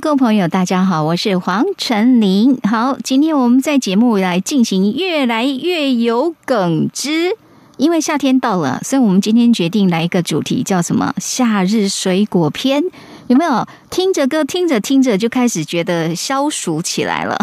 [0.00, 2.58] 各位朋友，大家好，我是黄晨林。
[2.62, 7.36] 好，今天我们在节目来进行越来越有梗之，
[7.76, 11.12] 因为夏天到了，所以我们今天决定来一个主题，叫什么？
[11.18, 12.82] 夏日水果篇。
[13.26, 17.36] 有没有听着歌，听着听着就开始觉得消暑起来了？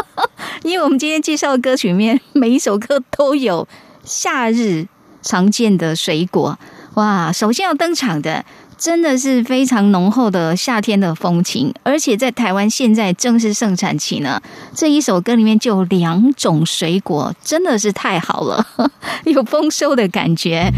[0.62, 3.66] 因为我们今天介绍的歌曲里面，每一首歌都有
[4.04, 4.86] 夏日
[5.22, 6.58] 常见的水果。
[6.94, 8.44] 哇，首先要登场的。
[8.78, 14.40] 真的是非常浓厚的夏天的风情，而且在台湾现在正是盛产期呢。
[14.72, 18.64] 这一首歌里面就有两种水果，真的是太好了，
[19.26, 20.72] 有丰收的感觉。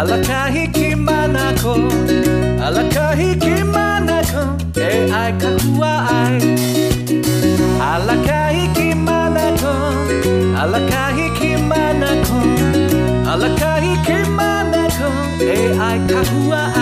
[0.00, 1.72] alakahikimana ko
[2.66, 4.42] alakahikimana ko
[4.80, 6.36] e ai kahua ai.
[7.92, 9.74] Alakahikimana ko
[10.62, 12.38] alakahikimana ko
[13.32, 15.08] alakahikimana ko
[15.44, 16.79] e ai kahua ai.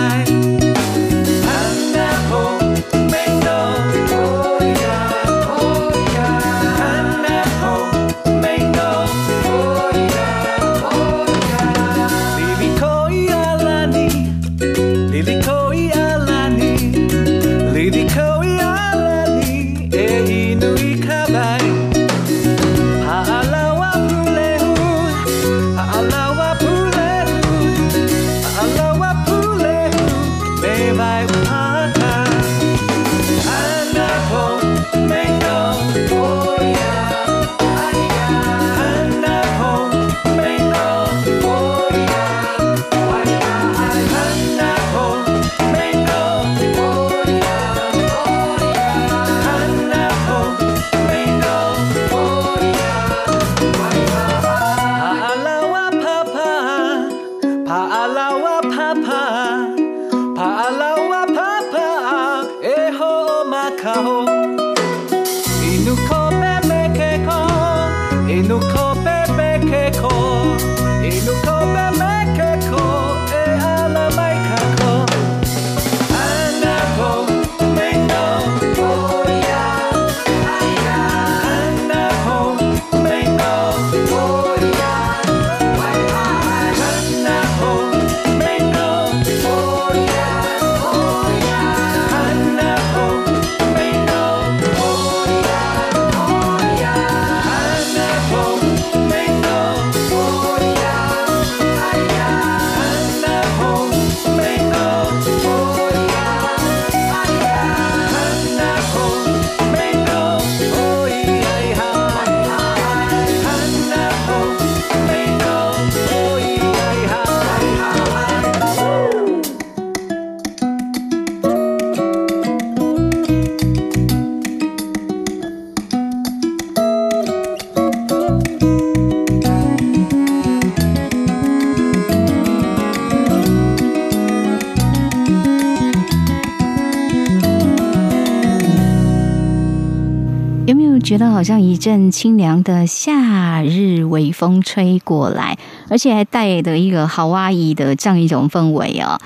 [141.09, 145.57] 觉得好像一阵清凉的夏日微风吹过来，
[145.89, 149.17] 而且还带的一个好阿姨的这样一种氛围哦。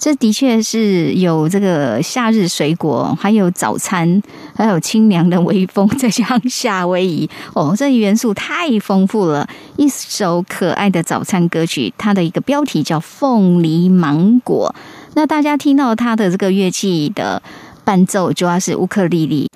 [0.00, 4.20] 这的确是有这个夏日水果，还有早餐，
[4.56, 9.48] 还有清凉的微风，再加上夏威夷哦，这元素太丰富了。
[9.76, 14.74] 一首可爱的早餐歌曲，它的一个标题叫《凤梨芒果》。
[15.14, 17.40] 那大家听到它的这个乐器的
[17.84, 19.48] 伴奏，主要是乌克丽丽。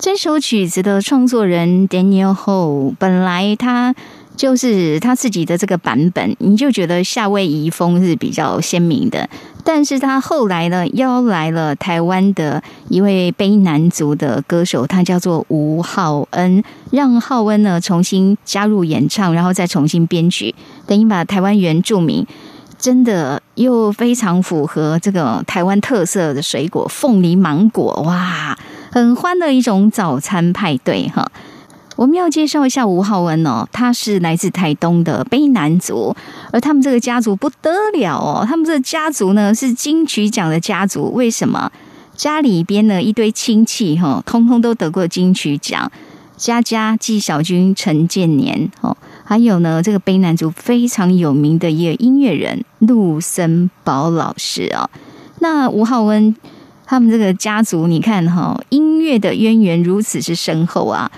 [0.00, 3.94] 这首曲子的创作人 Daniel Ho，本来他
[4.34, 9.28] 就是他自己的这个版本，你就觉得夏威夷风是比较鲜明的。
[9.62, 20.54] 但是他后来呢，邀来了台湾的一位卑南族的歌手，他叫做吴浩恩，让浩恩呢重新加入演唱，然后再重新编曲，
[20.86, 22.26] 等于把台湾原住民
[22.78, 28.58] 真的又非常符合这个台湾特色的水果凤梨芒果，哇，
[28.90, 31.30] 很欢的一种早餐派对哈。
[31.96, 36.16] 我们要介绍一下吴浩恩哦，他是来自台东的卑南族，
[36.50, 41.12] 而他们这个家族不得了哦，他们这个家族呢是金曲奖的家族。
[41.12, 41.70] 为什么？
[42.16, 45.90] 家里边呢一堆亲戚哈，通通都得过金曲奖，
[46.36, 54.88] 佳佳、纪晓君、陈建年哦，还有呢这个卑南族非常有名的一个音乐人陆森堡老师啊。
[55.38, 56.34] 那吴浩恩
[56.90, 61.08] 他们这个家族，你看哈，音乐的渊源如此之深厚啊。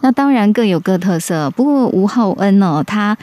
[0.00, 3.18] 那当然各有各特色，不过吴浩恩哦，他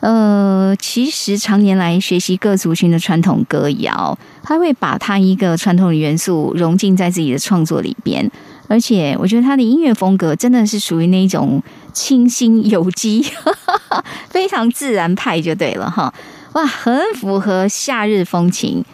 [0.00, 8.30] 呃其实常年来学习各族群的传统歌谣，他会把他一个传统的元素融进在自己的创作里边，
[8.68, 11.62] 而且我觉得他的音乐风格真的是属于那种
[11.94, 13.24] 清新有机，
[14.28, 16.12] 非常自然派就对了哈，
[16.52, 18.84] 哇，很符合夏日风情。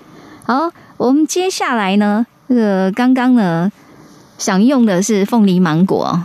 [0.45, 3.71] 好，我们接下来呢，这个刚刚呢
[4.39, 6.25] 享用的是凤梨芒果。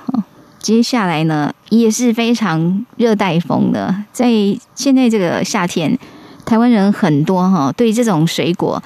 [0.59, 3.95] 接下来呢，也是非常热带风的。
[4.13, 4.29] 在
[4.75, 5.97] 现在这个夏天，
[6.45, 8.83] 台湾人很多哈，对这种水果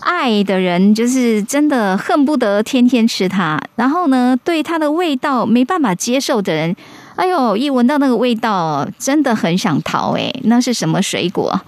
[0.00, 3.60] 爱的人，就是真的恨不得天天吃它。
[3.76, 6.74] 然后呢，对它的味道没办法接受的人，
[7.16, 10.12] 哎呦，一闻到那个味道，真的很想逃。
[10.16, 11.60] 哎，那是什么水果？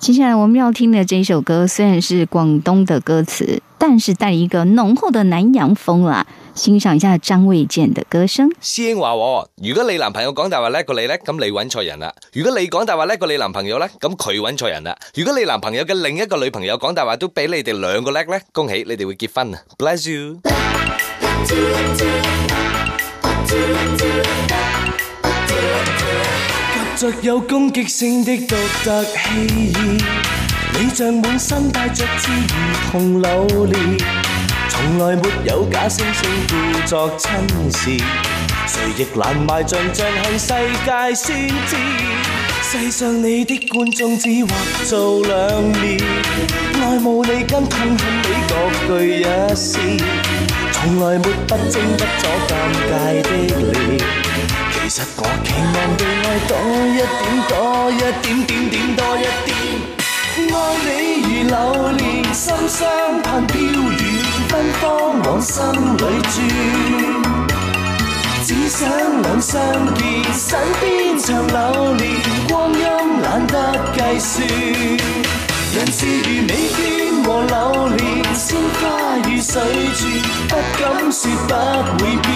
[0.00, 6.26] 接下来我们要听的这首歌，虽然是广东的歌词，但是带一个浓厚的南洋风啦。
[6.54, 8.50] 欣赏一下张卫健的歌声。
[8.60, 20.40] 师兄话我，如果你男朋友讲大话叻过你咧，咁你揾错人啦；如果你讲大话叻过你男朋友咧，咁佢揾错人啦；如果你男朋友嘅另一个女朋友讲大话都比你哋两个叻咧，恭喜你哋会结婚啊！Bless you。
[26.98, 29.72] 着有攻击性的独特气意，
[30.74, 33.98] 你像满身带着刺如同榴莲。
[34.68, 37.30] 从来没有假惺惺故作亲
[37.70, 37.96] 善，
[38.66, 40.48] 谁亦难埋像像向世
[40.84, 41.76] 界宣知。
[42.64, 44.50] 世上你的观众只或
[44.84, 46.00] 做两面，
[46.82, 49.78] 爱慕你跟痛恨你各具一丝，
[50.72, 52.52] 从来没不争不阻尴
[52.90, 53.30] 尬的
[53.70, 54.02] 脸。
[54.90, 56.56] 其实我期望被爱多
[56.88, 57.52] 一点，多
[57.92, 59.52] 一点点点多一点。
[60.48, 60.88] 爱你
[61.20, 62.88] 如流年，心相
[63.20, 64.00] 盼飘远，
[64.48, 64.50] 芬
[64.80, 66.02] 芳往心里
[66.32, 66.34] 转。
[68.46, 68.88] 只想
[69.24, 69.60] 两相
[69.94, 72.16] 见，身边长流连，
[72.48, 72.80] 光阴
[73.20, 73.54] 懒得
[73.92, 74.48] 计算。
[75.74, 76.78] 人事如美眷
[77.26, 79.52] 和榴莲，鲜花如水
[79.94, 80.00] 泉，
[80.48, 81.52] 不敢说不
[82.02, 82.28] 会变。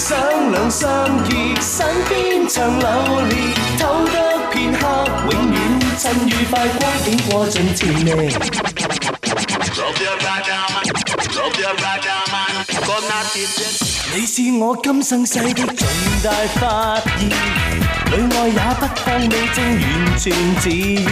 [0.00, 0.16] 只想
[0.50, 0.88] 两相
[1.28, 2.88] 依，身边长流
[3.28, 4.80] 连，偷得片刻
[5.30, 5.60] 永远。
[5.98, 7.86] 趁愉快光景过尽前
[8.16, 8.32] 味。
[14.14, 15.86] 你是我今生世的重
[16.24, 19.84] 大发现，里外也不当你正完
[20.18, 21.06] 全自然，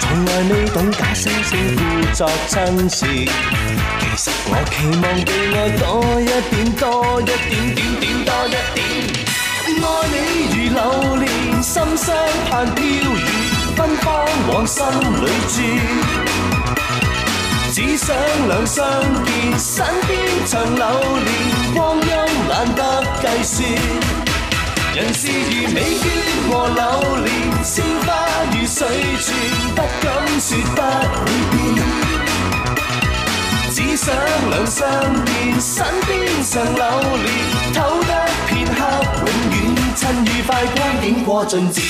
[0.00, 1.80] 从来未懂假惺惺故
[2.14, 3.04] 作真事。
[3.06, 5.84] 其实我期望被爱多
[6.20, 6.84] 一点，多
[7.20, 7.30] 一点
[7.74, 8.78] 点点多一点。
[9.78, 10.14] 爱你
[10.50, 10.80] 如流
[11.16, 11.22] 年，
[11.62, 12.06] 心相
[12.50, 12.86] 盼飘远。
[13.76, 14.04] 芬芳
[14.48, 15.54] 往心里转，
[17.74, 18.16] 只想
[18.48, 18.76] 两相
[19.24, 20.84] 见，身边长流
[21.18, 21.28] 年，
[21.74, 22.08] 光阴
[22.48, 22.80] 懒得
[23.20, 24.25] 计算。
[24.96, 26.04] 人事如美眷
[26.48, 28.16] 和榴莲，鲜花
[28.50, 28.88] 如水
[29.20, 29.36] 泉，
[29.74, 30.06] 不敢
[30.40, 30.80] 说不
[31.20, 31.54] 会变。
[33.74, 34.06] 只想
[34.48, 34.88] 两相
[35.26, 36.08] 见，身边
[36.42, 36.82] 常留
[37.18, 37.28] 连，
[37.74, 38.10] 偷得
[38.46, 38.78] 片刻
[39.18, 39.54] 永远，
[39.96, 41.82] 趁愉快光景过尽自。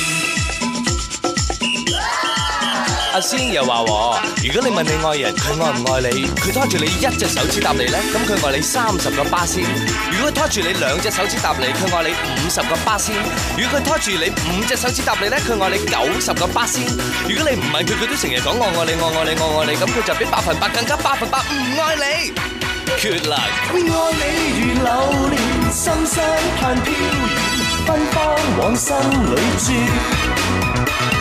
[3.16, 9.64] 阿仙又话，如果你问你爱人佢爱唔爱你，佢拖住你一只手指搭你咧，咁佢爱你三十个巴仙；
[10.12, 13.14] 如果佢拖住你两只手指搭你，佢爱你五十个巴仙；
[13.56, 16.84] 如果佢拖住你五只手指搭你咧，佢爱你九十个巴仙；
[17.26, 22.34] 如果你唔问佢，佢都成日讲我爱你，我爱你，我爱你，咁佢就比百分百更加百分百唔爱你。
[22.98, 23.40] 缺啦！
[23.72, 23.80] 爱你
[24.60, 24.92] 如榴
[25.30, 25.40] 莲，
[25.72, 26.22] 心相
[26.60, 27.00] 盼飘远，
[27.86, 31.15] 芬芳往心里转。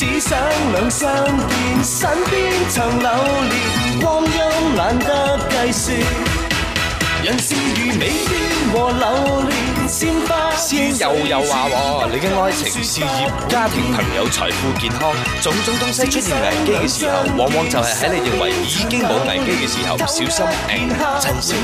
[0.00, 0.38] 只想
[0.72, 3.10] 两相见，身边曾流
[3.50, 5.94] 连，光阴懒得计算。
[7.22, 10.50] 人事如美娟和榴莲鲜花。
[10.56, 20.46] 先又又話喎，你嘅愛情、事業、家庭、朋友、財富、健康，種種東西出現危機嘅時候，往往就係喺你認為已經冇危機嘅時候，小心
[20.96, 21.54] 誒，珍惜。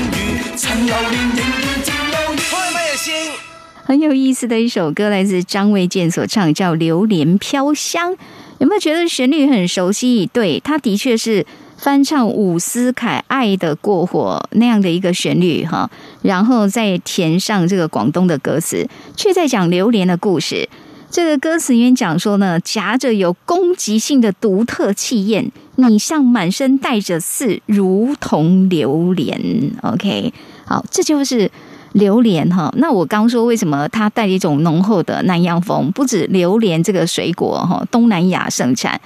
[0.55, 3.56] 陳榴蓮仍然照亮開咩先？
[3.87, 8.11] 很有意思的一首歌，来自张卫健所唱，叫《榴莲飘香》。
[8.57, 10.29] 有没有觉得旋律很熟悉？
[10.33, 11.45] 对，它的确是
[11.77, 15.89] 翻唱伍思凯《爱的过火》那样的一个旋律哈，
[16.21, 20.67] 然后再填上这个广东的歌词，却在讲榴莲的故事。
[21.09, 29.39] 这个歌词里面讲说呢，夹着有攻击性的独特气焰，你像满身带着刺，如同榴莲。
[29.81, 30.33] OK，
[30.65, 31.49] 好，这就是。
[31.93, 35.91] 榴莲哈，那我刚说为什么它带一种浓厚的南洋风？
[35.91, 38.99] 不止榴莲这个水果哈，东南亚盛产。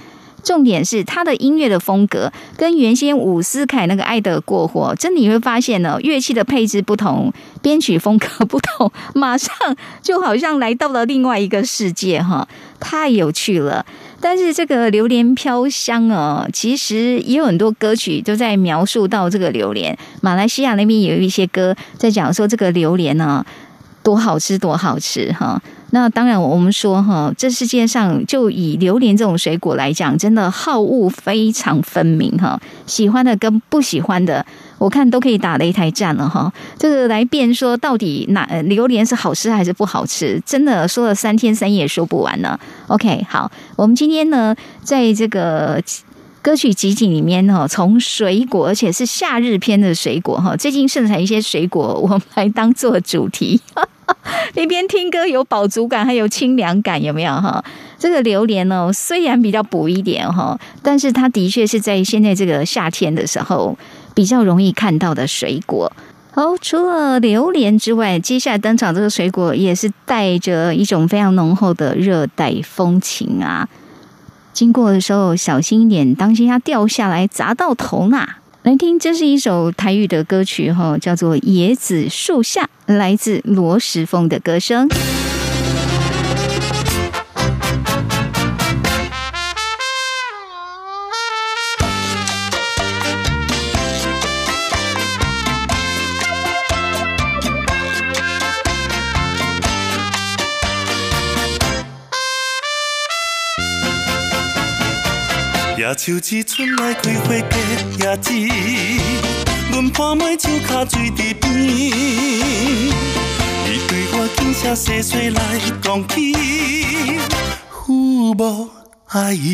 [0.43, 9.55] 重点是它的音乐的风格跟原先伍思凯那个《爱的过火》，真的你会发现呢，乐器的配置不同，编曲风格不同，马上
[10.01, 12.47] 就好像来到了另外一个世界哈，
[12.79, 13.85] 太有趣了。
[14.21, 19.97] 但是这个榴莲飘香哦，其实也有很多歌曲都在描述到这个榴莲。
[20.21, 23.43] 马来西亚那边有一些歌在讲说这个榴莲呢
[24.03, 25.61] 多好吃多好吃哈。
[25.93, 32.57] 那当然我们说哈，这世界上就以榴莲这种水果来讲，真的好恶非常分明哈。
[32.85, 34.45] 喜欢的跟不喜欢的，
[34.81, 36.51] 我看都可以打擂台战了哈。
[36.79, 42.59] 这个来辩说到底哪榴莲是好吃还是不好吃，真的说了三天三夜说不完呢。
[42.87, 45.79] OK，好，我们今天呢在这个。
[46.43, 53.61] 歌曲集锦里面哈，从水果，而且是夏日篇的水果哈，最近盛产一些水果，我们来当做主题，
[54.57, 57.63] 一边听歌有饱足感，还有清凉感，有没有哈？
[57.99, 63.77] 这个榴莲呢，虽然比较补一点哈，但是它的确是在现在这个夏天的时候
[64.13, 65.91] 比较容易看到的水果。
[66.33, 73.67] 好，除了榴莲之外，接下来登场这个水果也是带着一种非常浓厚的热带风情啊。
[74.53, 78.27] 经过的时候小心一点，当心它掉下来砸到头呐！
[78.63, 84.87] 来听，这是一首台语的歌曲哈，叫做《椰子树下》，来自罗时丰的歌声。
[105.91, 107.57] 野树枝春来开花结
[107.99, 108.31] 叶子，
[109.73, 111.53] 阮伴每手脚水伫边。
[113.65, 116.33] 伊对我轻声细细来讲起，
[117.69, 118.69] 父母
[119.07, 119.53] 爱伊。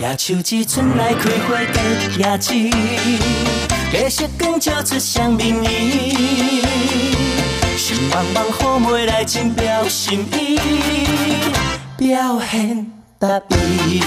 [0.00, 1.78] 野树枝春来开花结
[2.18, 2.52] 叶子，
[3.92, 6.66] 月色光照出双面衣。
[7.76, 10.58] 心茫茫雨袂来，真表心意，
[11.96, 13.01] 表现。
[13.22, 14.02] 答伊。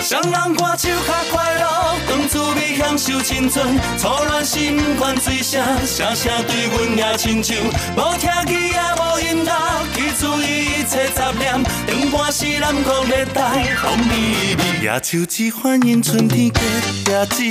[0.00, 1.64] 双人歌手较快乐，
[2.08, 3.66] 当滋味享受青春，
[3.98, 7.56] 初恋心款水声，声声对阮也亲像，
[7.96, 9.50] 无听见也无音乐，
[9.92, 11.52] 记住一切杂念，
[11.88, 14.84] 长半世南国热带风微微。
[14.84, 17.42] 野树枝反映春天结叶子，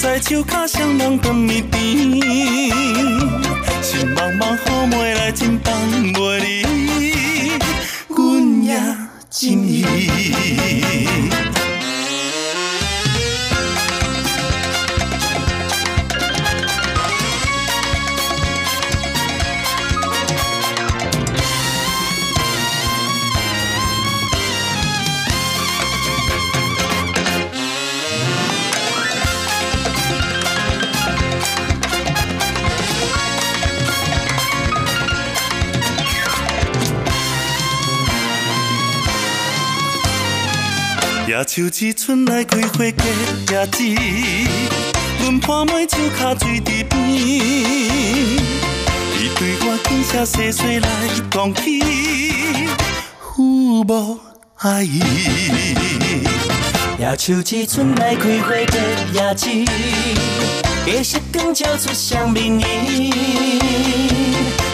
[0.00, 1.80] 在树脚双人长眠边，
[3.80, 4.58] 心茫茫雨
[4.90, 5.72] 袂来，真放
[6.14, 6.85] 袂离。
[9.30, 9.84] 真意。
[41.36, 43.84] 野树枝春来开花结叶子，
[45.20, 46.90] 阮伴每手脚水池边。
[49.18, 50.88] 伊对我轻声细细来
[51.30, 51.82] 讲起，
[53.20, 54.18] 父母
[54.60, 55.02] 爱伊。
[56.98, 58.78] 野树枝春来开花结
[59.12, 59.50] 叶子，
[60.86, 63.12] 月色光照出双面衣。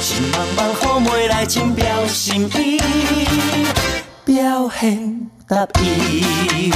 [0.01, 2.81] 心茫茫雨袂来，真表心意，
[4.25, 5.29] 表现。
[5.53, 6.73] 答应。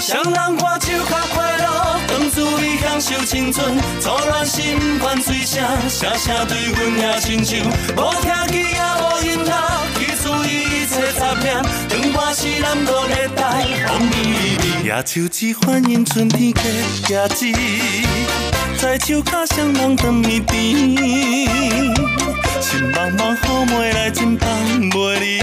[0.00, 1.64] 双人歌手较快乐，
[2.06, 7.58] 当滋味享受青春，初恋心款水声，声声对阮也亲像，
[7.96, 9.50] 无听见也无音乐，
[9.98, 14.84] 去除一切杂念，长半世南国热带风味味。
[14.84, 16.60] 野树枝欢迎春天的
[17.08, 17.46] 叶子，
[18.78, 20.54] 在树脚双人长面边，
[22.62, 23.36] 心茫茫雨
[23.66, 24.48] 袂来，真放
[24.90, 25.40] 袂离，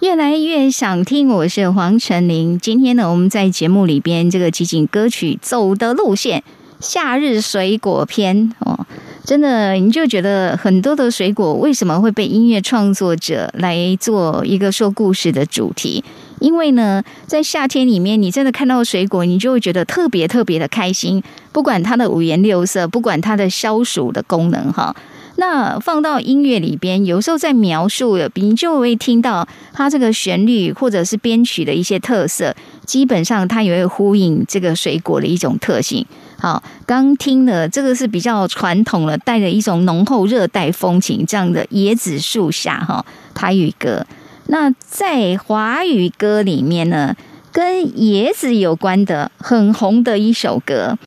[0.00, 2.58] 越来越想听，我是黄成林。
[2.58, 6.44] 今天呢，我们在节目里边这个集锦歌曲走的路线，
[6.80, 8.86] 夏日水果篇哦。
[9.24, 16.04] 真的，你就觉得很多的水果为什么会被音乐创作者来做一个说故事的主题？
[16.44, 21.22] 因为呢，在夏天里面，你真的看到水果，你就会觉得特别特别的开心，
[21.52, 24.94] 不管它的五颜六色，不管它的消暑的功能，哈。
[25.36, 36.04] 那放到音乐里边，有时候在描述，你就会听到它这个旋律或者是编曲的一些特色，基本上它也会呼应这个水果的一种特性。
[36.38, 44.06] 好，刚听的这个是比较传统了，带着一种浓厚热带风情这样的椰子树下哈台语歌。
[44.46, 47.16] 那在华语歌里面呢，
[47.52, 50.98] 跟椰子有关的很红的一首歌，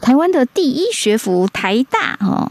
[0.00, 2.50] 台湾的第一学府台大哈。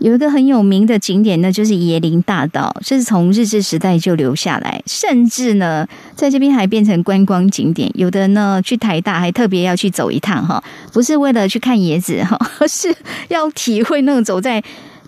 [0.00, 7.88] 有一个很有名的景点呢，就是椰林大道，这是从日治时代就留下来，甚至呢，在这边还变成观光景点。
[7.94, 10.60] 有的呢，去台大还特别要去走一趟哈，
[10.92, 12.92] 不是为了去看椰子哈，而 是
[13.28, 14.60] 要体会那种走在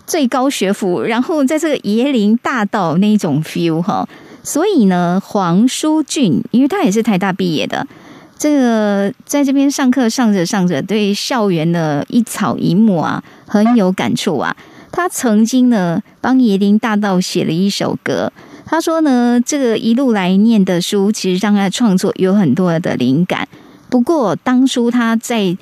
[0.07, 4.07] 最高学府，然后在这个椰林大道那种 feel 哈。
[4.45, 7.85] 所以呢，黄书俊，因为他也是台大毕业的，
[8.37, 14.55] 这个在这边上课上着上着，对校园的一草一木啊，很有感触啊。
[14.91, 18.31] 他曾经呢帮椰林大道写了一首歌。
[18.67, 23.47] 他说呢，这个一路来念的书，其实让他创作有很多的灵感。
[23.89, 25.57] 不过当初他在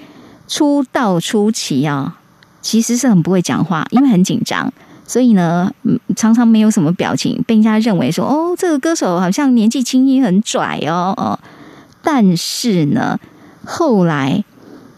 [0.48, 2.20] 出道初期啊，
[2.62, 4.72] 其实是很不会讲话，因为很紧张，
[5.06, 5.72] 所以呢，
[6.16, 11.40] 常常没有什么表情，被人家认为说，哦，这个歌手好像年纪轻轻很拽哦哦。
[12.02, 13.20] 但是呢，
[13.66, 14.44] 后来。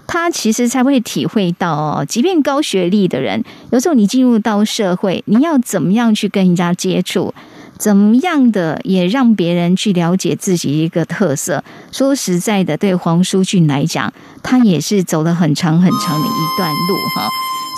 [0.08, 7.34] 他其实才会体会到哦，即便高学历的人，有时候你进入到社会，你要怎么样去跟人家接触，
[7.80, 11.64] 怎么样的也让别人去了解自己一个特色。
[11.92, 17.28] 说实在的，对黄书俊来讲，他也是走了很长很长的一段路哈。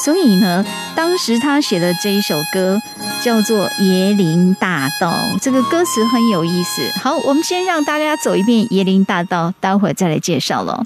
[0.03, 0.63] 所以呢，
[0.95, 2.79] 当时他写的这一首歌
[3.23, 6.91] 叫做《椰林大道》，这个歌词很有意思。
[7.01, 10.83] 好，我们先让大家走一遍椰林大道，待会儿再来介绍喽。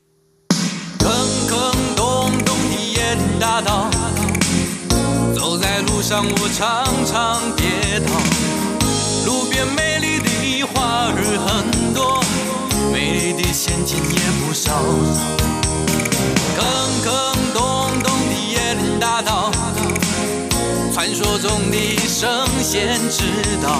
[3.40, 3.90] 大道，
[5.36, 8.14] 走在路上我常常跌倒。
[9.26, 11.16] 路边美丽的花儿
[11.48, 12.24] 很多，
[12.94, 14.72] 美丽的陷阱也不少。
[16.56, 16.64] 坑
[17.04, 17.12] 坑
[17.52, 18.14] 洞洞
[19.22, 19.52] 道，
[20.94, 22.30] 传说中的神
[22.62, 23.24] 仙之
[23.62, 23.80] 道。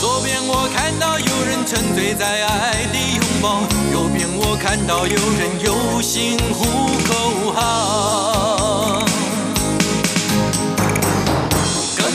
[0.00, 3.60] 左边我看到有人沉醉在爱的拥抱，
[3.92, 6.64] 右边我看到有人有心呼
[7.04, 9.04] 口号。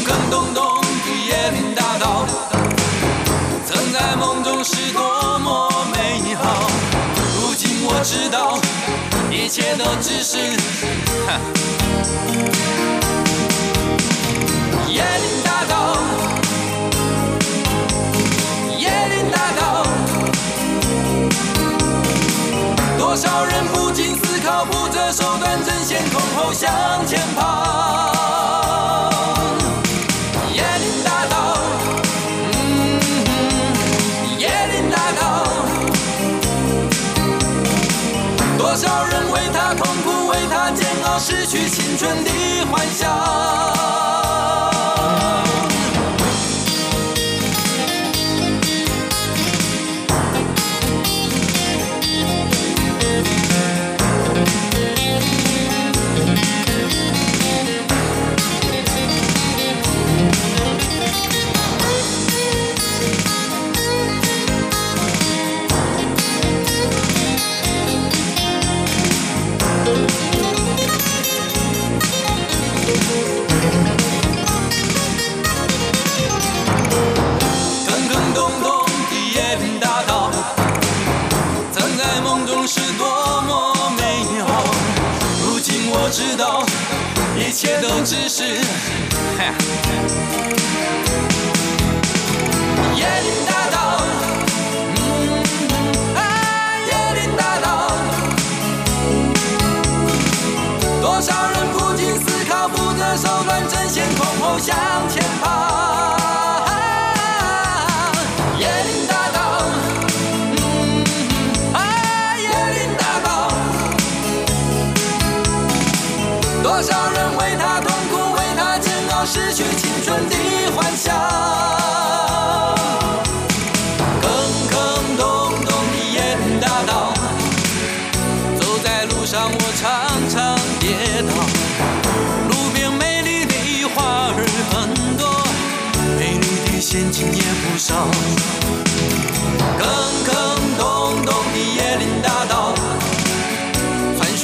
[0.05, 2.25] 坑洞洞的椰林大道，
[3.65, 6.67] 曾在梦中是多么美好。
[7.39, 8.57] 如今我知道，
[9.45, 10.37] 一切都只是
[14.89, 15.97] 椰林大道，
[18.79, 19.85] 椰林大道。
[22.97, 28.14] 多少人不经思考，不择手段，争先恐后向前跑。
[41.27, 42.29] 失去青春的
[42.69, 43.14] 幻想。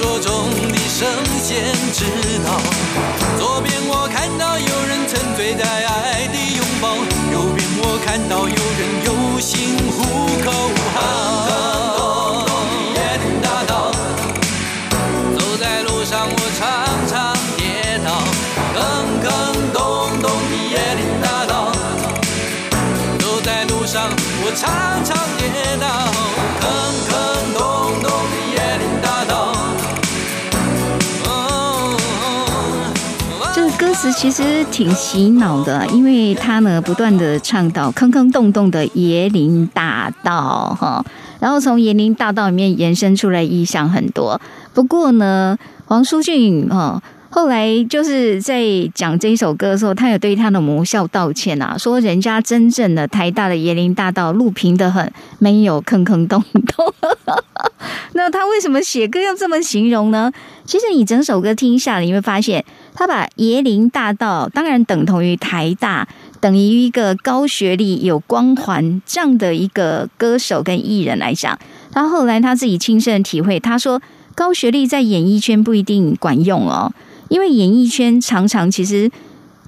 [0.02, 2.06] 传说中的圣贤之
[2.44, 2.60] 道。
[3.38, 6.96] 左边我看到有人沉醉在爱的拥抱，
[7.32, 8.61] 右边我看到有
[34.21, 41.03] 其实挺洗脑的，因为他呢不断的唱到坑坑洞洞的椰林大道哈，
[41.39, 44.39] 然后从椰林大道里面延伸出来意象很多。
[44.75, 47.01] 不过呢，黄舒骏哈。
[47.34, 48.62] 后来就是在
[48.93, 56.43] 讲这一首歌的时候，他有对他的母校道歉啊，说人家真正的台大的椰林大道路平的很，没有坑坑洞
[56.75, 56.93] 洞。
[58.13, 60.29] 那他为什么写歌要这么形容呢？
[60.65, 66.08] 其实你整首歌听下来，你会发现他把椰林大道当然等同于台大，
[66.39, 71.58] 等于一个高学历、有光环这样的一个歌手跟艺人来讲。
[71.91, 74.01] 他后来他自己亲身体会，他说
[74.36, 76.91] 高学历在演艺圈不一定管用哦。
[77.30, 79.10] 因为演艺圈常常其实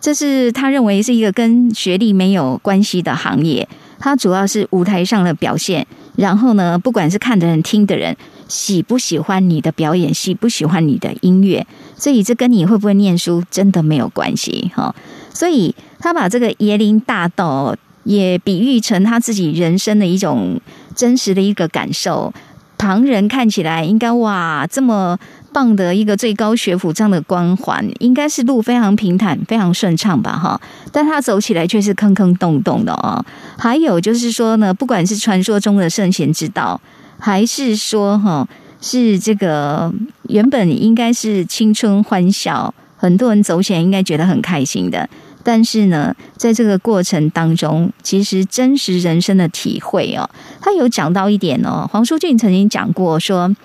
[0.02, 3.68] 这是他认为是一个跟学历没有关系的行业，
[4.00, 5.88] 它主要是舞台上的表现。
[6.16, 8.16] 然后呢，不管是看的人、听的人
[8.48, 11.66] 喜不喜欢你的表演，喜不喜欢你的音乐，
[12.04, 14.94] 所以这跟你会不会念书真的没有关系哈。
[15.34, 20.60] 所以他把这个椰林大道也比喻成他自己人生的一种
[20.94, 22.34] 真实的一个感受。
[22.78, 25.18] 旁人看起来应该哇这么。
[25.54, 30.32] 棒的一个最高学府这样的光环，应该是路非常平坦、非常顺畅吧？
[30.36, 30.60] 哈，
[30.92, 33.24] 但他走起来却是坑坑洞洞的哦。
[33.56, 36.82] 还有就是说呢，不管是传说中的圣贤之道，
[37.20, 38.48] 还是说哈，
[38.84, 39.92] 是这个
[40.28, 45.10] 原本应该是青春欢笑，很多人走起来应该觉得很开心的。
[45.42, 50.30] 但是呢，在这个过程当中，其实真实人生的体会哦，
[50.62, 51.90] 他有讲到一点哦。
[51.92, 53.56] 黄淑俊曾经讲过说。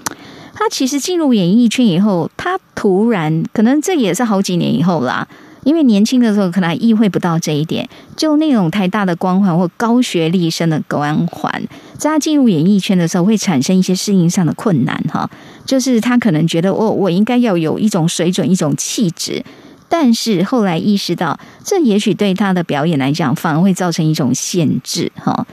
[0.60, 5.24] 他其实进入演艺圈以后，他突然可能这也是好几年以后啦，
[5.64, 11.50] 因为年轻的时候可能意会不到这一点，就那种太大的光环或高学历生的光环，
[11.96, 15.28] 在他进入演艺圈的时候会产生一些适应上的困难哈。
[15.64, 19.44] 就是他可能觉得我我应该要有一种水准、一种气质，
[19.88, 25.46] 但是后来意识到，这也许对他的表演来讲反而会造成一种限制哈。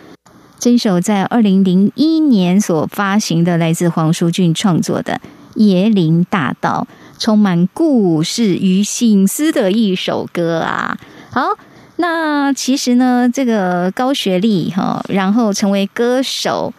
[0.57, 5.19] 这一首在二零零一年所发行的，来自黄舒骏创作的
[5.59, 6.87] 《椰林大道》，
[7.17, 10.97] 充满故事与醒思的一首歌啊！
[11.31, 11.41] 好，
[11.97, 16.73] 那其实呢，这个高学历哈，然后成为歌手，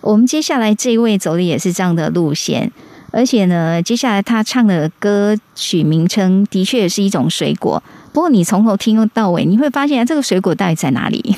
[0.00, 2.70] 我们接下来这一位走的也是这样的路线，
[3.10, 7.82] 而且呢，接下来他唱的歌曲名称的确是一种水果。
[8.12, 11.36] 不过你从头听到尾，你会发现这个水果到底在哪里？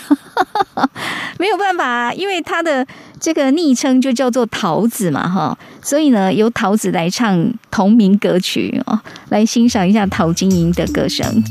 [1.38, 2.86] 没有办法，因为他的
[3.20, 11.42] 这个昵称就叫做桃子嘛，哈，所以呢，由桃子来唱同名歌曲哦，来欣赏一下陶晶莹的歌声。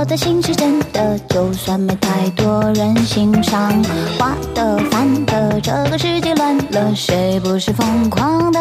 [0.00, 3.70] 我的心是真的，就算没太多人欣赏。
[4.18, 8.58] 画的反的，这个世界乱了，谁不是疯狂的？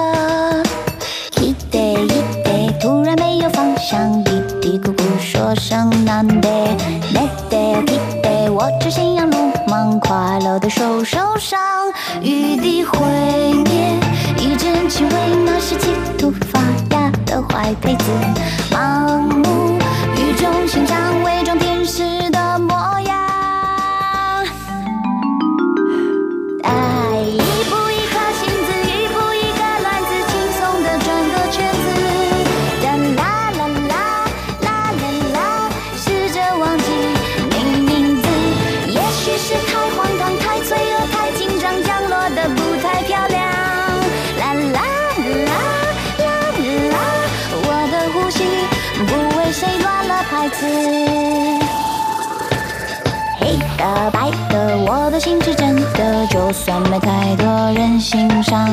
[1.39, 6.49] 一 day 一 day，突然没有方向，嘀嘀咕咕说声难得。
[7.13, 9.37] 那 day 一 day，我只信仰鲁
[9.69, 11.57] 莽，快乐的手受伤，
[12.21, 12.99] 雨滴毁
[13.63, 13.97] 灭，
[14.37, 15.11] 一阵气味，
[15.45, 16.59] 那是企图发
[16.91, 18.03] 芽的坏胚子，
[18.71, 19.78] 盲目
[20.69, 22.28] 成长，伪装天使
[58.09, 58.67] 人欣赏。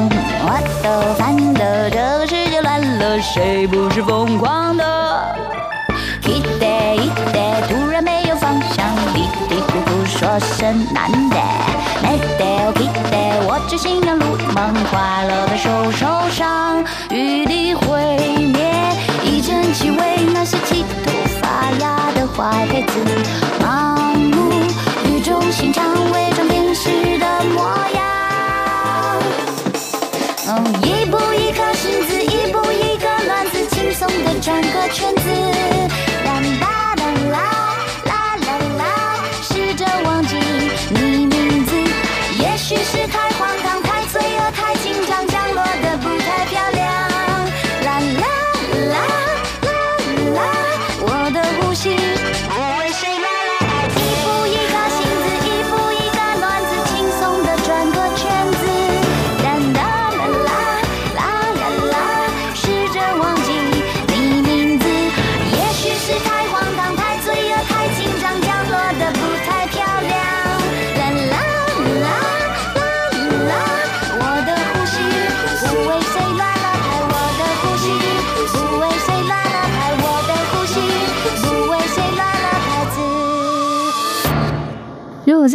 [0.46, 5.36] 我的烦的，这个世界乱了，谁不是疯狂的？
[6.22, 11.36] 一 day 一 day，突然没有方向，嘀嘀咕咕说的深蓝的，
[12.02, 18.16] 没得皮的，我只信仰路梦，快乐的手受伤，雨里毁
[18.54, 18.72] 灭，
[19.22, 19.98] 一阵气味，
[20.32, 21.10] 那些企图
[21.42, 22.92] 发芽的坏胚子，
[23.60, 24.62] 盲目
[25.04, 27.62] 语重心长，伪装电视的模
[27.94, 28.05] 样。
[30.48, 35.75] 哦，一步一颗星子，一步一个卵子，轻松的转个圈子。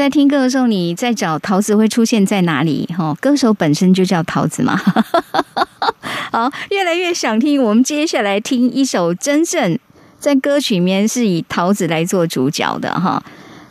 [0.02, 2.90] 在听歌的时候，你在找桃子会出现在哪里？
[2.98, 4.76] 哈，歌手本身就叫桃子嘛。
[6.34, 7.62] 好，越来越想听。
[7.62, 9.78] 我们接下来听一首真正
[10.18, 13.24] 在歌曲里面是以桃子来做主角的哈。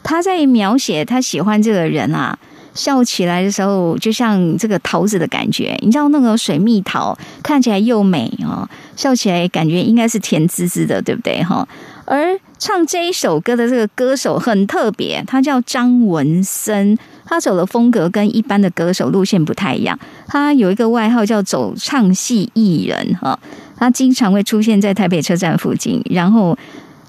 [0.05, 2.39] 他在描写他喜欢这个人啊，
[2.75, 5.77] 笑起来的时候就像这个桃子的感觉。
[5.83, 11.67] 你知道那个水蜜桃看起来又美哦，笑起来感觉应该是甜滋滋的，对不对哈？
[12.05, 19.99] 而唱这一首歌的这个歌手很特别，他叫张文森，他走的风格跟一般的歌手路线不太一样。
[20.27, 23.37] 他有一个外号叫“走唱戏艺人”哈，
[23.79, 26.57] 他经常会出现在台北车站附近，然后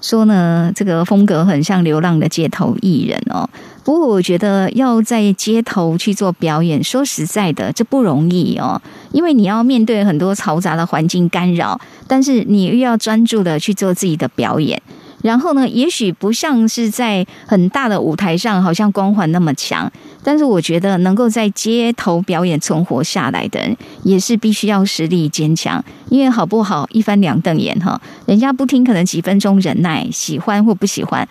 [0.00, 3.46] 说呢，这个风格很像流浪的街头艺人哦。
[3.84, 8.80] 不过我觉得要在街头去做表演，说实在的，这不容易哦，
[9.12, 14.80] 因为你要面对很多嘈杂的环境干扰，但是你又要专注的去做自己的表演。
[15.22, 19.90] 然后呢，也许不像是在很大的舞台上，好像光环那么强，
[20.22, 25.82] 但是我觉得能够在街头表演存活下来的人，也是必须要实力坚强。
[26.08, 31.26] 因为好不好，一翻两瞪眼哈，人家不听，可能几分钟忍耐，喜欢或不喜欢，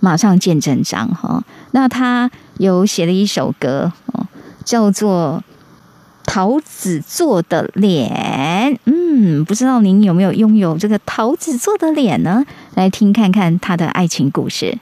[0.00, 1.44] 马上见真章哈。
[1.72, 4.26] 那他有写了一首歌哦，
[4.64, 5.42] 叫做。
[6.24, 12.42] 桃子做的脸，嗯，不知道您有没有拥有这个桃子做的脸呢？
[12.74, 14.78] 来听看看他的爱情故事。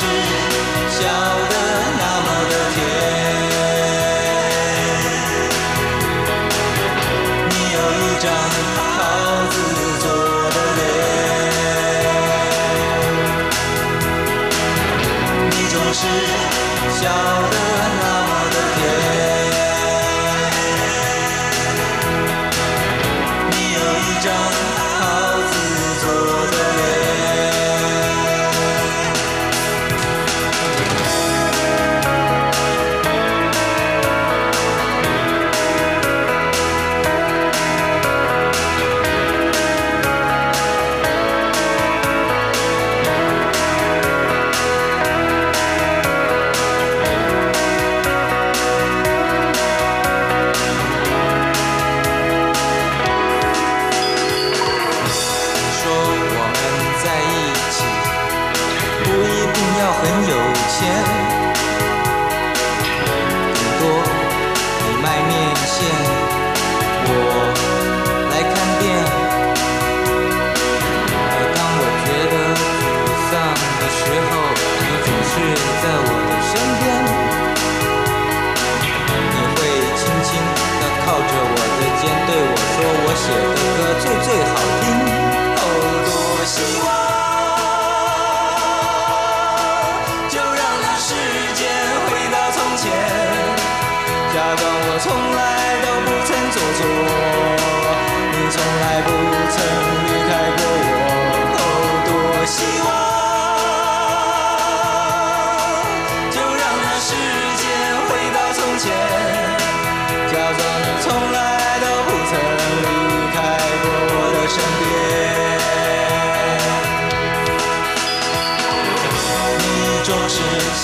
[0.00, 0.06] 是
[0.90, 1.08] 笑
[1.50, 1.57] 的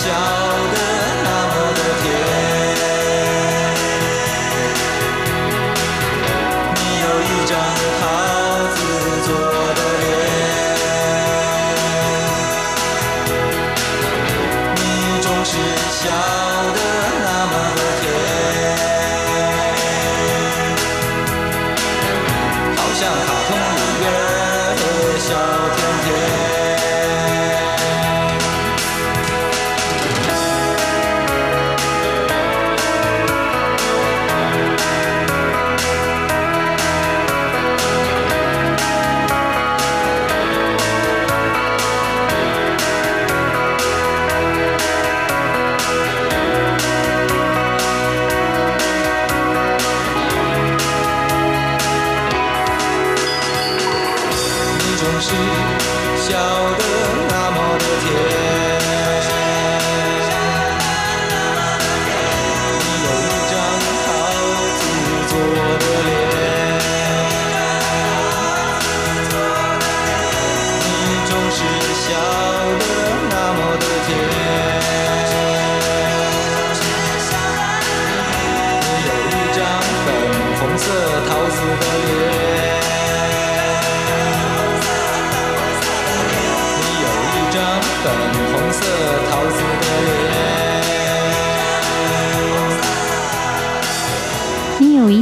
[0.05, 0.11] 笑
[0.75, 0.84] 的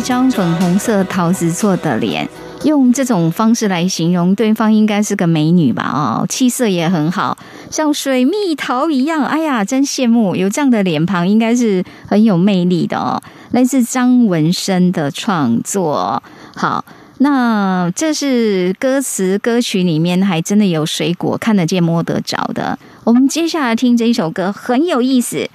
[0.03, 2.29] 张粉红色桃子做的脸，
[2.65, 5.85] 用这种方式来形容对方应该是个美女吧？
[5.95, 7.39] 哦，气色也很好，
[7.71, 9.25] 像水蜜桃一样。
[9.25, 13.23] 哎呀，真羡慕有这样的脸庞，应该是很有魅力的哦。
[13.53, 16.21] 来自张文生的创作，
[16.57, 16.85] 好。
[17.19, 22.77] 那这是歌词歌曲里面还真的有水果看得见摸得着的。
[23.05, 25.49] 我们接下来听这一首歌很有意思，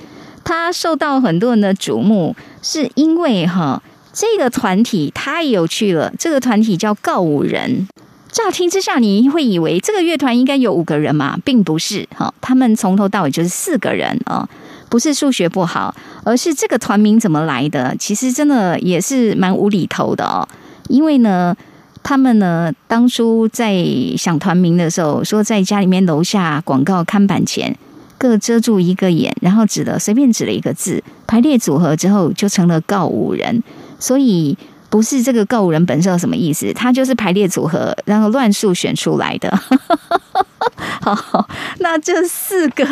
[0.46, 3.84] 它受到很多人的瞩目，是因为哈
[4.18, 6.12] 这个团体太有趣了。
[6.18, 7.88] 这个团体叫告五人。
[8.32, 14.50] 乍听之下，你会以为这个乐团应该有五个人嘛，并不是哈，他们从头到尾就是四个人啊。
[14.90, 17.96] 不是数学不好，而是这个团名怎么来的？
[18.00, 20.48] 其实真的也是蛮无厘头的哦。
[20.88, 21.56] 因为呢，
[22.02, 23.86] 他们呢当初在
[24.18, 27.78] 想团名的时候，说在家里面楼下广告看板前
[28.18, 33.62] 各遮住一个眼，然后指了随便指了一个字，排列组合之后就成了告五人。
[34.00, 34.58] 所以
[34.90, 39.52] 不是这个告五人本身有什么意思，它就是排列组合，然后乱数选出来的。
[41.02, 41.48] 好，
[41.80, 42.86] 那这四个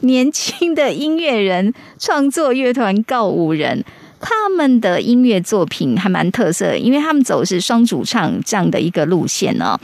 [0.00, 3.84] 年轻的音乐人创作乐团告五人。
[4.26, 9.78] 他们的音乐作品还蛮特色，因为他们走的是双主唱这样的一个路线哦。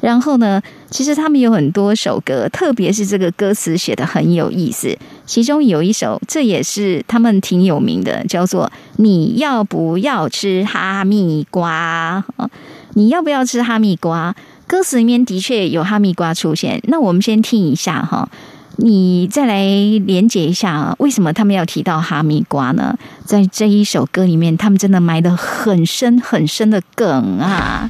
[0.00, 0.62] 然后呢，
[0.94, 4.96] 其实他们有很多首歌，特别是这个歌词写的很有意思。
[5.26, 12.24] 其中有一首，这也是他们挺有名的，叫做“你要不要吃哈密瓜”？
[12.94, 14.36] 你要不要吃哈密瓜？
[14.68, 16.80] 歌词里面的确有哈密瓜出现。
[16.84, 18.28] 那我们先听一下哈。
[18.76, 19.64] 你再来
[20.06, 20.94] 连接一下？
[21.00, 22.96] 为什么他们要提到哈密瓜呢？
[23.24, 27.88] 在这一首歌里面，他们真的埋的很深很深的梗啊！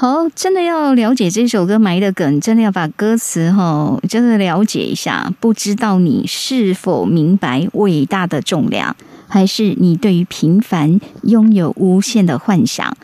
[0.00, 5.30] 好，真的要了解这首歌埋的梗，真的要把歌词哈，真的了解一下。
[5.40, 8.96] 不知道你是否明白伟大的重量，
[9.28, 12.96] 还是你对于平凡拥有无限的幻想？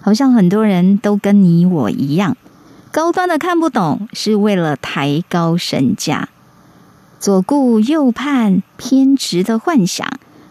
[0.00, 2.36] 好像很多人都跟你我一样，
[2.92, 6.28] 高端的看不懂，是为了抬高身价。
[7.18, 10.06] 左顾右盼，偏执的幻想。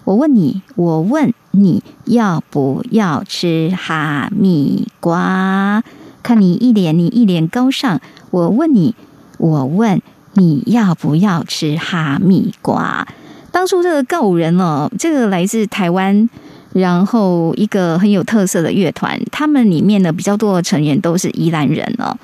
[0.05, 5.83] 我问你，我问你要不要吃哈密瓜？
[6.21, 7.99] 看你一脸，你一脸高尚。
[8.31, 8.95] 我问你，
[9.37, 10.01] 我问
[10.33, 13.07] 你要不要吃哈密瓜？
[13.51, 16.27] 当初这个告人哦，这个来自台湾，
[16.73, 22.17] 然后一个很有特色的乐团，他们里面的比较多的成员都是宜兰人哦。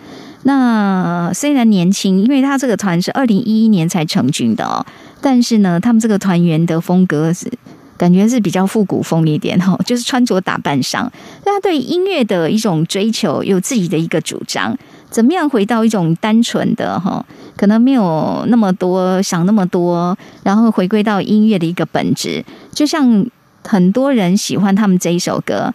[0.43, 4.85] 那虽然年轻，因为他这个团是二零一一年才成军的哦，
[5.21, 7.51] 但是呢，他们这个团员的风格是
[7.97, 11.11] 感觉是比较复古风一点哈， 就是穿着打扮上，
[11.43, 14.77] 但他对音乐的一种追求有自己的一个主张，
[15.09, 17.25] 怎么样回到一种单纯的哈，
[17.57, 23.25] 可能没有那么多想那么多，然后回归到音乐的一个本质，就像
[23.65, 25.73] 很多人喜欢他们这一首歌，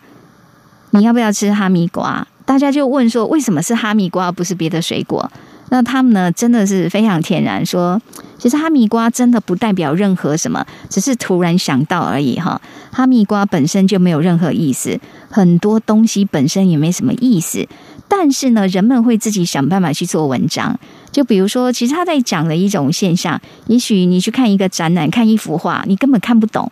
[0.93, 2.27] 你要不要吃哈密瓜？
[2.47, 5.31] 大家就问说，为什么是哈密瓜，不是别的水果？
[5.71, 8.01] 那他们呢，真的是非常天然，说
[8.39, 12.61] 其实哈密瓜真的不代表任何什么，只是突然想到而已哈。
[12.93, 15.01] 哈密瓜本身就没有任何意思，
[15.31, 17.67] 很多东西本身也没什么意思。
[18.07, 20.79] 但是呢，人们会自己想办法去做文章。
[21.11, 26.71] 就比如说，其实他在讲的一种现象，也许你去看一个展览，看一幅画，你根本看不懂，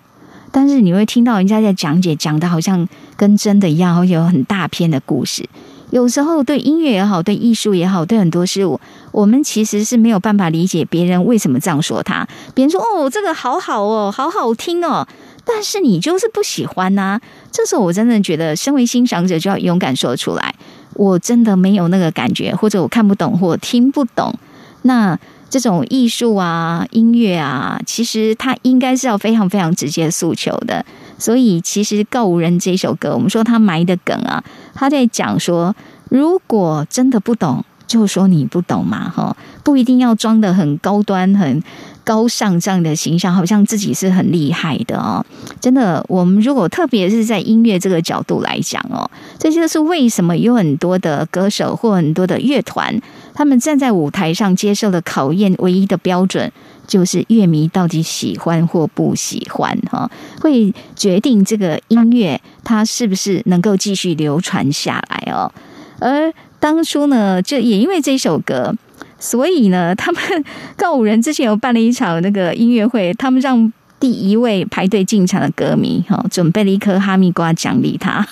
[0.52, 2.86] 但是你会听到人家在讲解，讲的好像
[3.16, 5.48] 跟真的一样，好像有很大篇的故事。
[5.92, 8.80] 有时候对音乐也好，对艺术也好，对很多事物，
[9.10, 12.26] 我们其实是没有办法理解别人为什么这样说他。
[12.54, 15.06] 别人说：“哦，这个好好哦，好好听哦。”
[15.44, 17.20] 但是你就是不喜欢呐。
[17.50, 20.54] 这时候我真的觉得，身为欣赏者就要勇敢说出来。
[20.94, 24.34] 我真的没有那个感觉，或者我看不懂或听不懂。
[24.82, 25.18] 那
[25.50, 30.82] 这种艺术啊、音乐啊，其实它应该是要非常非常直接诉求的。
[31.18, 34.42] 所以，其实《告五人》这首歌，我们说他埋的梗啊，
[34.74, 35.74] 他在讲说，
[36.08, 41.62] 如果真的不懂，就说你不懂嘛，哈，不一定要装的很高端、很。
[42.04, 45.24] 高尚这样的形象，好像自己是很厉害的哦。
[45.60, 49.08] 真的，我们如果特别是在音乐这个角度来讲哦，
[49.38, 53.00] 这就是为什么有很多的歌手或很多的乐团，
[53.34, 56.50] 他们站在舞台上接受的考验，唯一的标准
[56.88, 60.10] 就是乐迷到底喜欢或不喜欢哈，
[60.40, 65.52] 会决定这个音乐它是不是能够继续流传下来哦。
[66.00, 68.74] 而当初呢，就也因为这首歌。
[69.18, 70.20] 所以呢，他们
[70.76, 78.26] 告五人之前有办了一场那个音乐会，他们让第一位排队进场的歌迷哈，准备了一颗哈密瓜奖励他，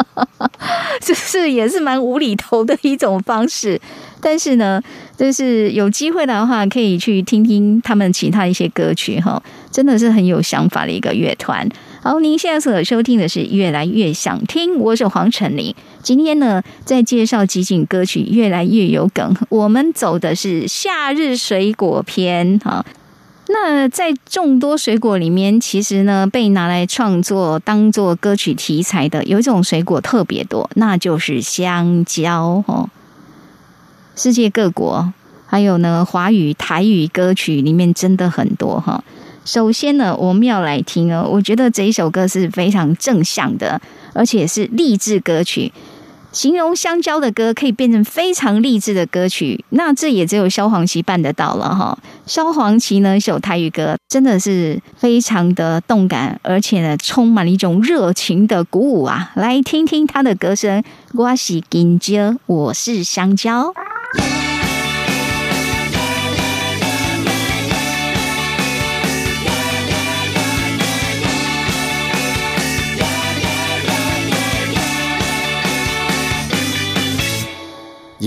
[1.02, 3.78] 这是也是蛮无厘头的一种方式。
[4.22, 4.80] 但是呢，
[5.18, 11.68] 就是有机会的话，可以去听听他们其他一些歌曲哈，真的是很有想法的一个乐团。
[12.06, 15.74] 好，您现在所收听的是越来越想听，我是黄晨林。
[16.04, 19.34] 今天呢，在介绍集锦歌曲，越来越有梗。
[19.48, 22.86] 我们走的是夏日水果篇哈。
[23.48, 32.88] 那在众多水果里面，其实呢，被拿来创作当做歌曲题材的，有一种水果特别多，那就是香蕉哦。
[34.14, 35.12] 世界各国
[35.44, 39.02] 还有呢，华语、台语歌曲里面真的很多哈。
[39.46, 43.80] 首先呢，我们要来听哦，我觉得这一首歌是非常正向的，
[44.12, 45.72] 而且是励志歌曲。
[46.32, 51.96] 形容香蕉的歌可以变成非常励志的歌曲，那这也只有萧煌奇办得到了哈。
[52.26, 59.30] 萧煌奇呢，一首台语歌真的是非常的动感，而且呢，充满了一种热情的鼓舞啊！
[59.36, 60.82] 来听听他的歌声，
[61.14, 63.72] 我是香蕉，我是香蕉。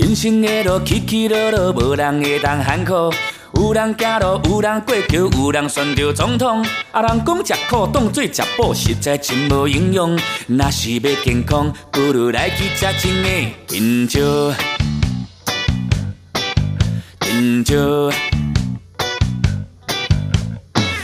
[0.00, 3.12] 人生的路起起落落，无人会当喊苦。
[3.52, 6.64] 有人行路，有人过桥，有人选着总统。
[6.90, 10.18] 啊，人讲食苦当做食补，实在真无营养。
[10.46, 13.28] 若是要健康，不如来去食真的
[13.68, 14.54] 香蕉。
[17.20, 18.49] 香蕉。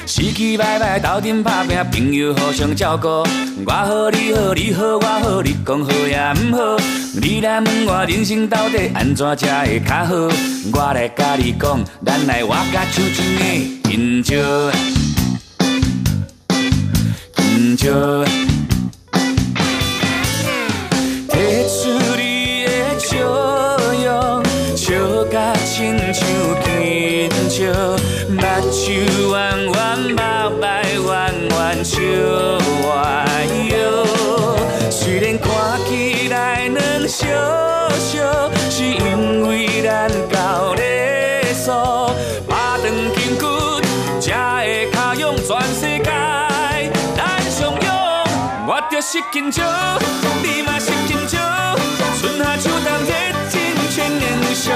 [0.07, 3.09] 死气白白斗阵打拼，朋友互相照顾。
[3.09, 6.77] 我好你好，你好我好，你讲好也毋好。
[7.21, 10.15] 你来问我人生到底安怎才会较好？
[10.73, 13.43] 我来甲你讲，咱来画甲像真的
[13.91, 14.37] 香蕉，
[17.37, 17.91] 香蕉。
[21.29, 21.35] 提
[21.67, 23.17] 出你的笑
[24.05, 24.45] 容，
[24.77, 24.85] 笑
[25.33, 27.67] 甲亲像，
[28.29, 28.41] 目
[28.71, 29.56] 睭弯
[49.51, 49.63] 就是香蕉，
[50.43, 51.39] 你嘛是香蕉，
[52.21, 53.13] 春夏秋冬热
[53.49, 53.55] 情
[53.91, 54.73] 千年无休。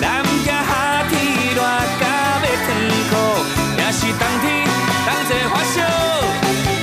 [0.00, 1.12] 咱不惊夏天
[1.54, 1.60] 热
[2.00, 2.02] 甲
[2.40, 2.68] 要脱
[3.10, 3.12] 裤，
[3.76, 4.44] 也是冬天
[5.04, 5.76] 同齐发烧。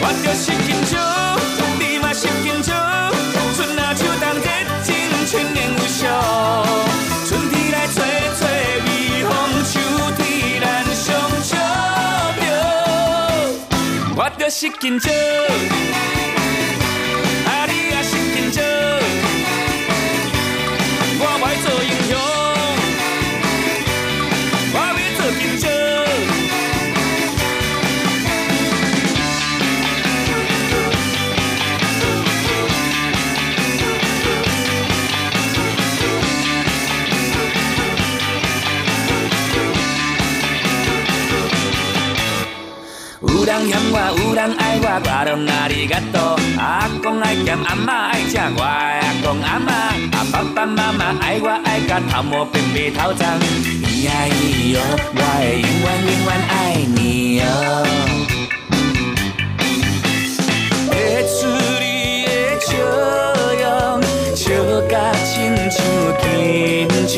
[0.01, 0.93] 我就是香蕉。
[1.80, 2.70] 你嘛是香蕉，
[3.55, 4.47] 春夏秋冬热
[4.84, 4.88] 情
[5.26, 6.05] 千年无休。
[7.28, 7.97] 春天来吹
[8.38, 8.41] 吹
[8.86, 8.88] 微
[9.24, 9.30] 风，
[9.65, 9.74] 秋
[10.17, 10.22] 天
[10.61, 11.03] 咱相
[11.41, 11.57] 笑
[12.38, 12.41] 着。
[14.15, 15.09] 我就是香蕉，
[44.34, 46.39] 人爱我，我拢阿里嘎多。
[46.57, 49.69] 阿公爱咸，阿嬷爱吃，我的阿公阿嬷，
[50.13, 53.17] 阿爸爸妈妈爱我爱甲头毛变白头鬃。
[53.19, 54.80] 咿呀咿哟，
[55.15, 56.53] 我会永远永远爱
[56.95, 57.43] 你哦。
[60.89, 60.93] 会
[61.27, 61.38] 出
[61.80, 62.67] 你的笑
[63.61, 63.63] 容，
[64.36, 64.45] 笑
[64.88, 64.93] 甲
[65.25, 65.77] 亲像
[66.21, 66.23] 轻
[67.07, 67.17] 笑，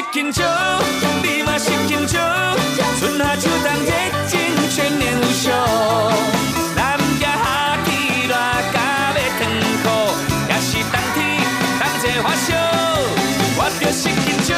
[0.00, 0.48] 我就是紧张，
[1.22, 2.18] 你嘛是紧张，
[2.98, 3.92] 春夏秋冬热
[4.26, 4.40] 情
[4.70, 5.50] 全年无休。
[6.74, 7.88] 南极下天
[8.26, 8.32] 热
[8.72, 8.76] 甲
[9.12, 9.40] 要脱
[9.82, 9.86] 裤，
[10.48, 11.18] 也是冬天
[11.78, 12.48] 冬节发烧。
[13.58, 14.56] 我就是紧张，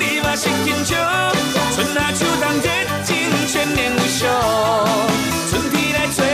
[0.00, 0.92] 你嘛是紧张，
[1.74, 2.66] 春夏秋冬热
[3.04, 3.12] 情
[3.46, 4.26] 全年无休。
[5.50, 6.24] 春天来吹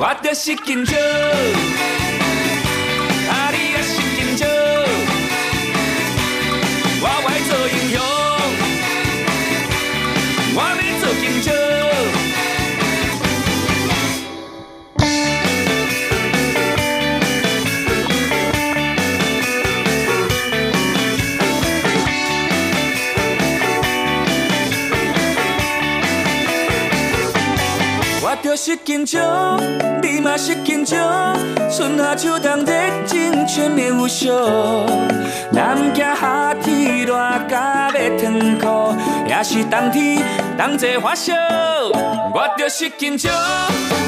[0.00, 0.96] 我就是紧张，
[3.28, 4.48] 啊你也是紧张，
[7.00, 7.98] 我爱做英雄，
[10.54, 11.57] 我要做警察。
[28.48, 29.60] 我就是紧张，
[30.02, 31.36] 你嘛是紧张，
[31.70, 32.72] 春夏秋冬热
[33.04, 34.86] 情全面无休。
[35.52, 37.12] 南极夏天热
[37.46, 38.96] 甲要脱裤，
[39.28, 40.22] 也是冬天
[40.56, 41.34] 冬节发烧。
[42.32, 43.30] 我就是紧张，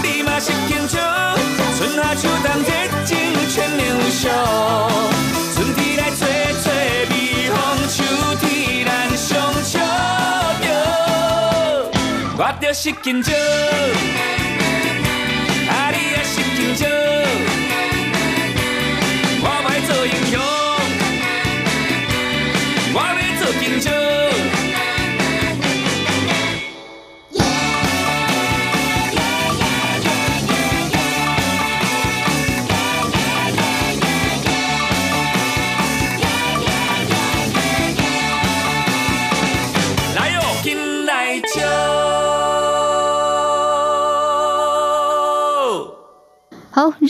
[0.02, 1.36] 你嘛是紧张，
[1.76, 2.70] 春夏秋冬热
[3.04, 3.18] 情
[3.50, 5.39] 全面无休。
[12.42, 13.34] 我就是紧张，
[15.68, 16.88] 啊你也是紧张，
[19.42, 20.40] 我要做英雄，
[22.94, 23.99] 我要做警察。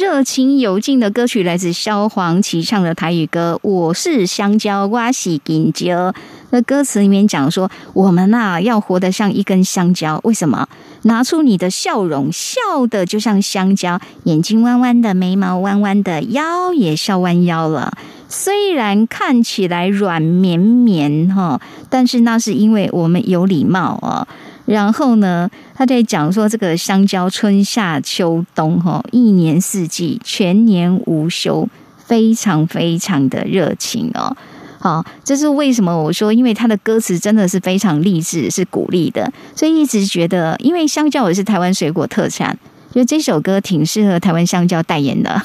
[0.00, 6.10] 热情有劲的歌曲来自萧煌奇唱的台语歌《我是香蕉，我是金蕉》。
[6.48, 10.66] 那歌词里面讲说，我们呐、要活得像一根香蕉，为什么？
[11.02, 17.92] 拿出你的笑容，笑的就像香蕉，眼睛弯弯的，眉毛弯弯的，腰也笑弯腰了。
[18.26, 24.26] 虽然看起来软绵绵哈，但是那是因为我们有礼貌啊。
[24.64, 25.50] 然后呢，
[25.80, 31.66] 他在讲说这个香蕉春夏秋冬哈，一年四季全年无休，
[32.04, 34.36] 非常非常的热情哦。
[34.78, 42.58] 好，这是为什么我说，因为他的歌词真的是非常励志，是鼓励的，所以一直觉得，因为香蕉也是台湾水果特产，
[42.92, 45.42] 觉得这首歌挺适合台湾香蕉代言的。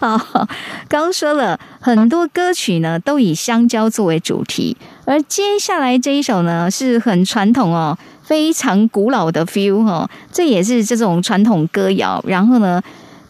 [0.00, 0.16] 好，
[0.88, 7.98] 刚刚说了很多歌曲呢，都以香蕉作为主题，而接下来这一首呢，是很传统哦，
[8.32, 12.18] 非常古老的 feel 哦，这也是这种传统歌谣。
[12.26, 12.80] 然后呢，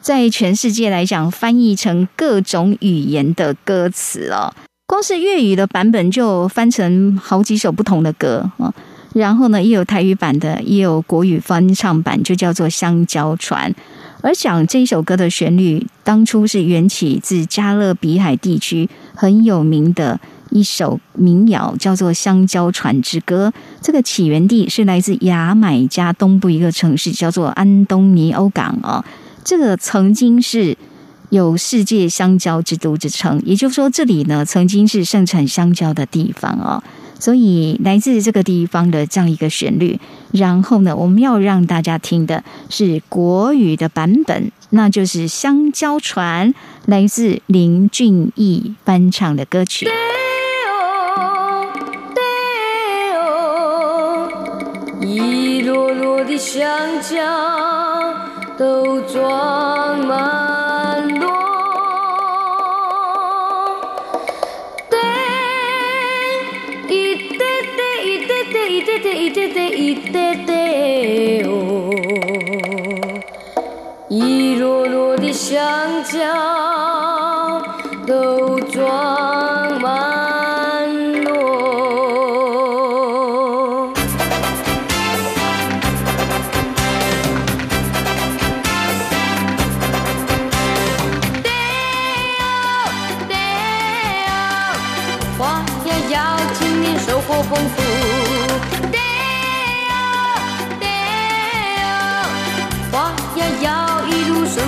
[0.00, 4.55] 在全世界来讲，翻译成各种语言的歌词哦，
[4.86, 8.72] 光是粤语的版本就翻成好几首不同的歌啊。
[9.12, 13.72] 然后呢，也有台语版的，也有国语翻唱版，就叫做《香蕉船》。
[14.22, 20.20] 而讲这一首歌的旋律，当初是缘起自加勒比海地区很有名的
[20.53, 23.53] 一首民谣，叫做《香蕉船之歌》。
[23.80, 29.05] 这个起源地是来自牙买加东部一个城市，叫做安东尼欧港哦。
[29.42, 30.76] 这个曾经是
[31.30, 36.82] 有世界香蕉之都之称，也就是说，这里呢曾经是盛产香蕉的地方哦。
[37.18, 39.98] 所以来自这个地方的这样一个旋律，
[40.32, 46.53] 然后呢，我们要让大家听的是国语的版本，那就是《香蕉船》，
[46.86, 49.86] 来自林俊逸翻唱的歌曲。
[56.43, 56.68] 香
[57.01, 57.14] 蕉
[58.59, 61.30] 都装满箩。
[64.90, 64.99] 对，
[66.88, 67.38] 一对
[67.76, 71.49] 对，一对对，一对对，一对对，一对对哦。
[74.09, 75.55] 一摞摞的香
[76.05, 76.18] 蕉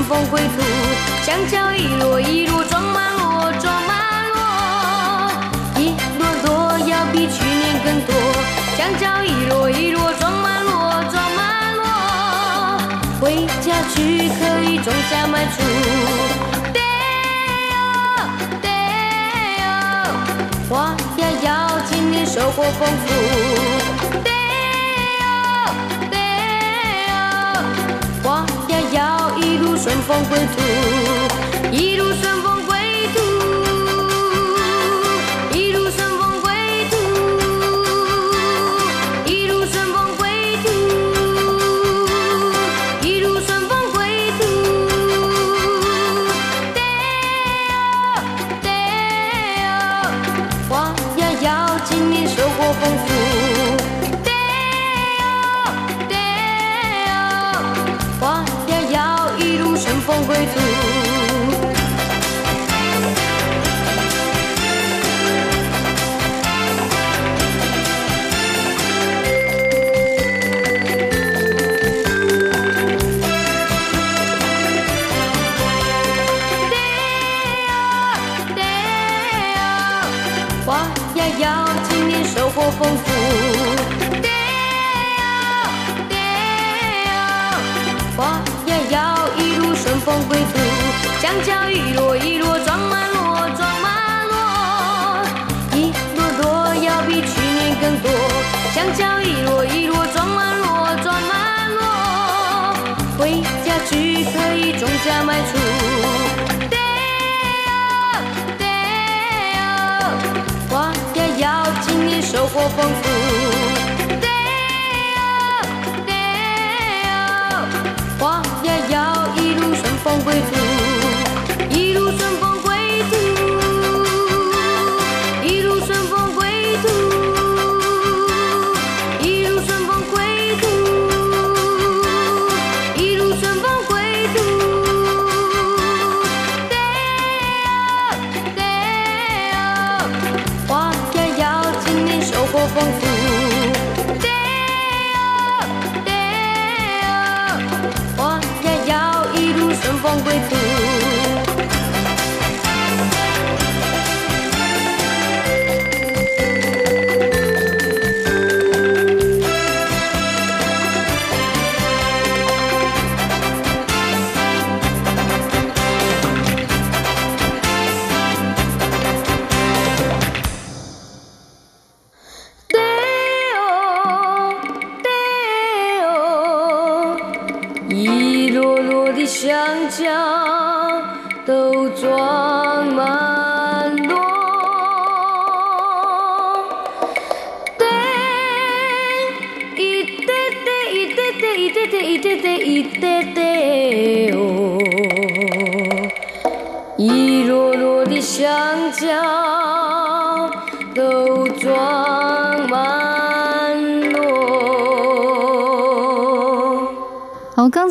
[0.08, 0.62] 风归途。
[1.24, 3.96] 香蕉一箩一箩装满箩，装满
[4.32, 8.14] 箩，一箩箩要比去年更多。
[8.76, 10.70] 香蕉一箩一箩装满箩，
[11.10, 11.82] 装满箩，
[13.20, 15.62] 回家去可以种下卖出。
[16.72, 16.82] 对
[17.72, 17.76] 哦，
[18.60, 18.68] 对
[19.64, 19.66] 哦，
[20.68, 23.83] 花呀要今年收获丰富。
[30.04, 30.63] 一路顺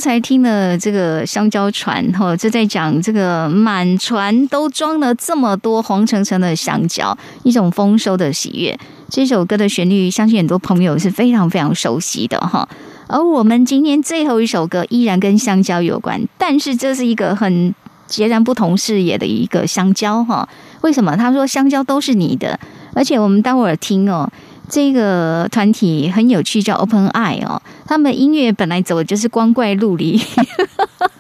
[0.04, 8.78] 才听了这个香蕉船，哈，就在讲这个满船都装了这么多黄澄澄的香蕉，一种丰收的喜悦。
[9.10, 12.68] 这首歌的旋律，相信很多朋友是非常非常熟悉的哈。
[13.08, 17.74] 而我们今天最后一首歌依然跟香蕉有关，但是这是一个很
[18.06, 20.50] 截然不同视野的一个香蕉哈。
[20.82, 21.16] 为什么？
[21.16, 22.60] 他说香蕉都是你的，
[22.94, 24.30] 而且我们待会儿听哦。
[24.70, 27.62] 这个团体很有趣，叫 Open Eye 哦。
[27.86, 30.20] 他们音乐本来走的就是光怪陆离、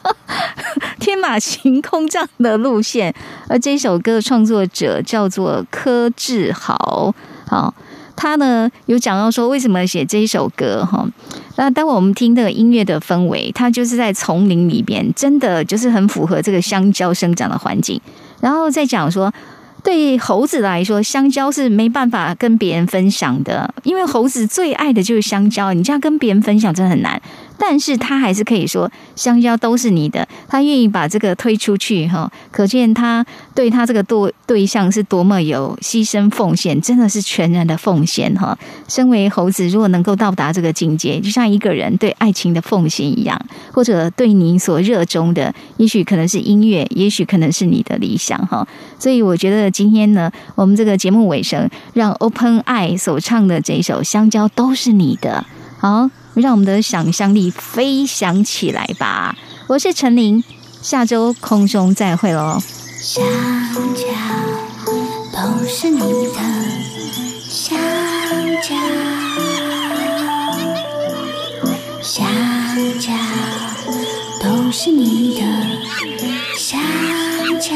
[0.99, 3.13] 天马行空这样的路线，
[3.47, 7.13] 而这首歌的创作者叫做柯志豪。
[7.45, 7.73] 好，
[8.15, 11.05] 他呢有讲到说为什么写这一首歌哈。
[11.57, 18.01] 那待会我们听这个音乐的氛围，它就是在丛林里边，真的就是很符合这个香蕉生长的环境。
[18.39, 19.31] 然后再讲说。
[19.83, 27.21] 对猴子来说，香蕉是没办法跟别人分享的，因为猴子最爱的就是香蕉，你这样跟别人分享真的很难。
[27.57, 38.57] 但是他还是可以说香蕉都是你的，他愿意把这个推出去哈，可见他对他这个对对象是多么有牺牲奉献，真的是全然的奉献哈。
[38.87, 43.39] 身为猴子，如果能够到达这个境界，就像一个人对爱情的奉献一样，
[43.71, 48.67] 或者对你所热衷的，也许可能是音乐，也许可能是你的理想哈。
[48.99, 55.45] 所以我觉得今天呢，我们这个节目尾声，让 Open Eye 所唱的这一首《香蕉都是你的》，
[55.81, 56.09] 好，
[56.41, 59.35] 让我们的想象力飞翔起来吧。
[59.67, 60.43] 我是陈琳，
[60.81, 62.59] 下周空中再会喽。
[62.99, 63.23] 香
[63.95, 64.03] 蕉
[65.31, 66.39] 都是你的，
[67.49, 67.77] 香
[68.61, 68.75] 蕉，
[72.01, 72.19] 香
[72.99, 73.11] 蕉
[74.41, 75.41] 都是你的，
[76.57, 76.79] 香
[77.59, 77.75] 蕉。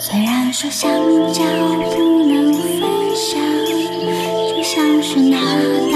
[0.00, 0.90] 虽然说香
[1.32, 1.42] 蕉
[1.94, 2.37] 不能
[4.78, 5.87] 像是那里。